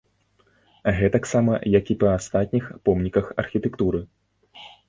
[0.99, 3.99] Гэтаксама як і па астатніх помніках архітэктуры.